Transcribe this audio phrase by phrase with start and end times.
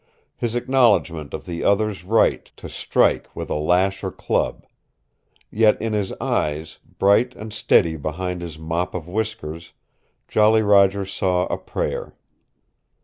[0.35, 4.65] His acknowledgment of the other's right to strike with lash or club.
[5.51, 9.73] Yet in his eyes, bright and steady behind his mop of whiskers,
[10.27, 12.15] Jolly Roger saw a prayer.